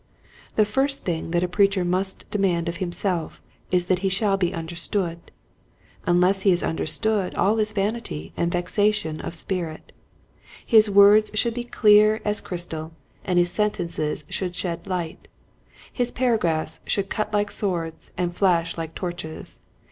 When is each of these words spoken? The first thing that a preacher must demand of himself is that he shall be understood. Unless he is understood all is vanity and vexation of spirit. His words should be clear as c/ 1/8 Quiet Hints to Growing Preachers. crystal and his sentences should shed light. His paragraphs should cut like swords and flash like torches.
The 0.55 0.65
first 0.65 1.05
thing 1.05 1.29
that 1.29 1.43
a 1.43 1.47
preacher 1.47 1.85
must 1.85 2.27
demand 2.31 2.67
of 2.67 2.77
himself 2.77 3.39
is 3.69 3.85
that 3.85 3.99
he 3.99 4.09
shall 4.09 4.35
be 4.35 4.51
understood. 4.51 5.29
Unless 6.07 6.41
he 6.41 6.51
is 6.51 6.63
understood 6.63 7.35
all 7.35 7.59
is 7.59 7.71
vanity 7.71 8.33
and 8.35 8.51
vexation 8.51 9.21
of 9.23 9.35
spirit. 9.35 9.91
His 10.65 10.89
words 10.89 11.29
should 11.35 11.53
be 11.53 11.63
clear 11.63 12.15
as 12.25 12.39
c/ 12.39 12.45
1/8 12.45 12.47
Quiet 12.47 12.49
Hints 12.57 12.65
to 12.65 12.75
Growing 12.77 12.89
Preachers. 12.89 12.95
crystal 12.95 12.95
and 13.29 13.37
his 13.37 13.51
sentences 13.51 14.25
should 14.27 14.55
shed 14.55 14.87
light. 14.87 15.27
His 15.93 16.09
paragraphs 16.09 16.79
should 16.87 17.09
cut 17.11 17.31
like 17.31 17.51
swords 17.51 18.09
and 18.17 18.35
flash 18.35 18.79
like 18.79 18.95
torches. 18.95 19.59